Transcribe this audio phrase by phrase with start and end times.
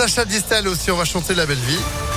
[0.00, 2.09] Sacha Distel aussi, on va chanter La Belle Vie.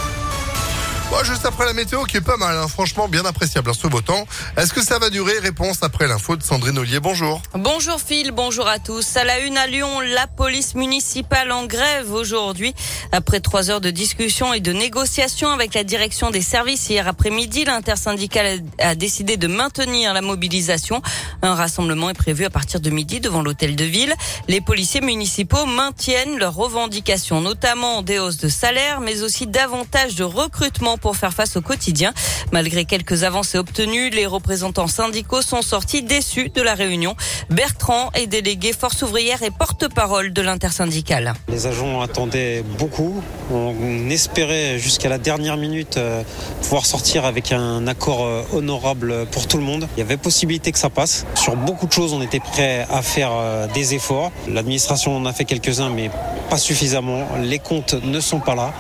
[1.14, 2.68] Bon, juste après la météo qui est pas mal, hein.
[2.68, 4.26] franchement bien appréciable hein, ce beau temps.
[4.58, 5.38] Est-ce que ça va durer?
[5.38, 7.00] Réponse après l'info de Sandrine Ollier.
[7.00, 7.40] Bonjour.
[7.54, 9.16] Bonjour Phil, bonjour à tous.
[9.16, 12.74] À la une à Lyon, la police municipale en grève aujourd'hui.
[13.12, 17.66] Après trois heures de discussion et de négociation avec la direction des services hier après-midi,
[17.66, 21.04] l'intersyndicale a décidé de maintenir la mobilisation.
[21.44, 24.16] Un rassemblement est prévu à partir de midi devant l'hôtel de ville.
[24.48, 30.24] Les policiers municipaux maintiennent leurs revendications, notamment des hausses de salaire, mais aussi davantage de
[30.24, 32.14] recrutement pour faire face au quotidien.
[32.54, 37.16] Malgré quelques avancées obtenues, les représentants syndicaux sont sortis déçus de la réunion.
[37.50, 41.34] Bertrand est délégué force ouvrière et porte-parole de l'intersyndicale.
[41.50, 43.22] Les agents attendaient beaucoup.
[43.52, 46.24] On espérait jusqu'à la dernière minute euh,
[46.62, 49.88] pouvoir sortir avec un accord euh, honorable pour tout le monde.
[49.96, 51.26] Il y avait possibilité que ça passe.
[51.36, 54.32] Sur beaucoup de choses, on était prêt à faire euh, des efforts.
[54.48, 56.10] L'administration en a fait quelques-uns, mais
[56.50, 57.28] pas suffisamment.
[57.42, 58.74] Les comptes ne sont pas là.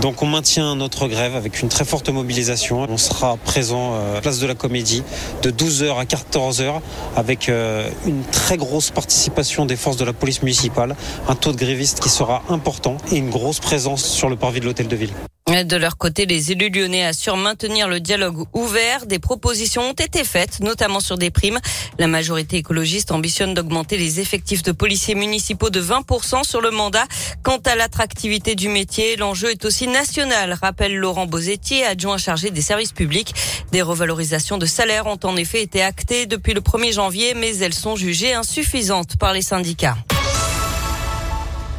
[0.00, 2.86] Donc on maintient notre grève avec une très forte mobilisation.
[2.88, 5.02] On sera présent euh, place de la Comédie
[5.42, 6.80] de 12h à 14h
[7.16, 7.50] avec
[8.06, 10.96] une très grosse participation des forces de la police municipale,
[11.28, 14.66] un taux de grévistes qui sera important et une grosse présence sur le parvis de
[14.66, 15.12] l'hôtel de ville.
[15.64, 19.06] De leur côté, les élus lyonnais assurent maintenir le dialogue ouvert.
[19.06, 21.58] Des propositions ont été faites, notamment sur des primes.
[21.98, 27.04] La majorité écologiste ambitionne d'augmenter les effectifs de policiers municipaux de 20% sur le mandat.
[27.42, 32.62] Quant à l'attractivité du métier, l'enjeu est aussi national, rappelle Laurent Bosetti, adjoint chargé des
[32.62, 33.34] services publics.
[33.72, 37.74] Des revalorisations de salaire ont en effet été actées depuis le 1er janvier, mais elles
[37.74, 39.96] sont jugées insuffisantes par les syndicats.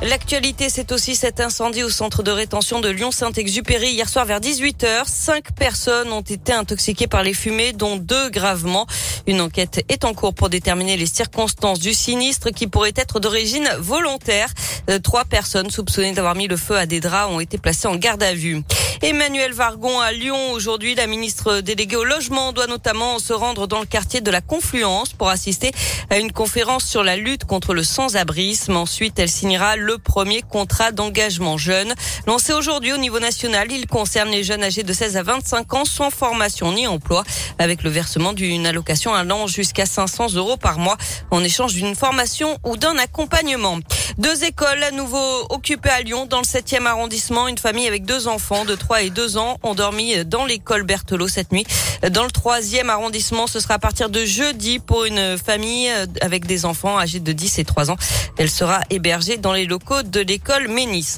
[0.04, 5.06] L'actualité, c'est aussi cet incendie au centre de rétention de Lyon-Saint-Exupéry hier soir vers 18h.
[5.08, 8.86] Cinq personnes ont été intoxiquées par les fumées, dont deux gravement.
[9.26, 13.68] Une enquête est en cours pour déterminer les circonstances du sinistre qui pourrait être d'origine
[13.80, 14.50] volontaire.
[14.90, 17.96] Euh, trois personnes soupçonnées d'avoir mis le feu à des draps ont été placées en
[17.96, 18.62] garde à vue.
[19.02, 20.96] Emmanuel Vargon à Lyon aujourd'hui.
[20.96, 25.14] La ministre déléguée au logement doit notamment se rendre dans le quartier de la Confluence
[25.14, 25.72] pour assister
[26.10, 28.76] à une conférence sur la lutte contre le sans-abrisme.
[28.76, 31.94] Ensuite, elle signera le premier contrat d'engagement jeune.
[32.26, 35.86] Lancé aujourd'hui au niveau national, il concerne les jeunes âgés de 16 à 25 ans
[35.86, 37.24] sans formation ni emploi
[37.58, 40.98] avec le versement d'une allocation allant jusqu'à 500 euros par mois
[41.32, 43.80] en échange d'une formation ou d'un accompagnement.
[44.18, 47.48] Deux écoles à nouveau occupées à Lyon dans le 7e arrondissement.
[47.48, 51.28] Une famille avec deux enfants de 3 et 2 ans ont dormi dans l'école Berthelot
[51.28, 51.66] cette nuit.
[52.12, 55.90] Dans le 3e arrondissement, ce sera à partir de jeudi pour une famille
[56.22, 57.96] avec des enfants âgés de 10 et 3 ans.
[58.38, 61.18] Elle sera hébergée dans les locaux de l'école Ménis.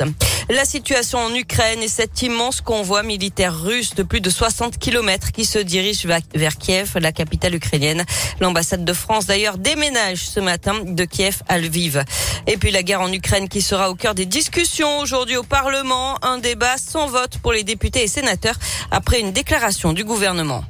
[0.49, 5.31] La situation en Ukraine et cet immense convoi militaire russe de plus de 60 kilomètres
[5.31, 8.03] qui se dirige vers Kiev, la capitale ukrainienne.
[8.41, 12.03] L'ambassade de France d'ailleurs déménage ce matin de Kiev à Lviv.
[12.47, 16.17] Et puis la guerre en Ukraine qui sera au cœur des discussions aujourd'hui au Parlement.
[16.21, 18.57] Un débat sans vote pour les députés et sénateurs
[18.91, 20.63] après une déclaration du gouvernement.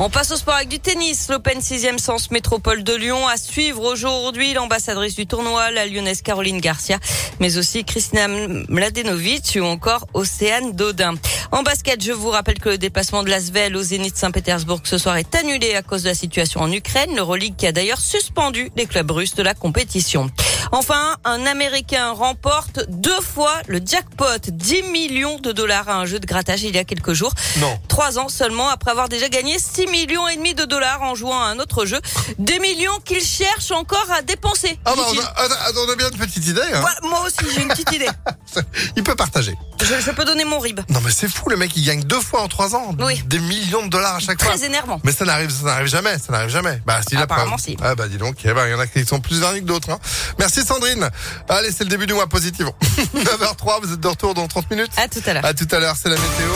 [0.00, 1.28] On passe au sport avec du tennis.
[1.28, 6.60] L'Open 6e Sens Métropole de Lyon à suivre aujourd'hui l'ambassadrice du tournoi, la lyonnaise Caroline
[6.60, 7.00] Garcia,
[7.40, 11.14] mais aussi Christina Mladenovic ou encore Océane Dodin.
[11.50, 15.16] En basket, je vous rappelle que le déplacement de l'Asvel au Zénith Saint-Pétersbourg ce soir
[15.16, 17.16] est annulé à cause de la situation en Ukraine.
[17.16, 20.30] L'Euroleague qui a d'ailleurs suspendu les clubs russes de la compétition.
[20.72, 26.18] Enfin, un Américain remporte deux fois le jackpot, 10 millions de dollars à un jeu
[26.20, 27.32] de grattage il y a quelques jours.
[27.58, 27.78] Non.
[27.88, 31.40] Trois ans seulement après avoir déjà gagné 6 millions et demi de dollars en jouant
[31.40, 32.00] à un autre jeu.
[32.38, 34.78] Des millions qu'il cherche encore à dépenser.
[34.84, 36.60] Ah bah, on, a, on, a, bien une petite idée.
[36.74, 36.84] Hein.
[37.02, 38.08] moi aussi, j'ai une petite idée.
[38.96, 39.54] il peut partager.
[39.80, 40.80] Je, je, peux donner mon rib.
[40.88, 42.94] Non mais c'est fou, le mec il gagne deux fois en trois ans.
[42.98, 43.22] Oui.
[43.26, 44.56] Des millions de dollars à chaque Très fois.
[44.56, 45.00] Très énervant.
[45.04, 46.82] Mais ça n'arrive, ça n'arrive jamais, ça n'arrive jamais.
[46.84, 47.76] Bah si Apparemment si.
[47.82, 49.66] Ah bah dis donc, eh ben, il y en a qui sont plus derniers que
[49.66, 49.90] d'autres.
[49.90, 49.98] Hein.
[50.38, 51.08] Merci Sandrine.
[51.48, 52.66] Allez, c'est le début du mois positif.
[53.14, 54.92] 9h03, vous êtes de retour dans 30 minutes.
[54.96, 55.44] À tout à l'heure.
[55.44, 56.52] À tout à l'heure, c'est la météo.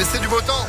[0.00, 0.66] Et c'est du beau temps.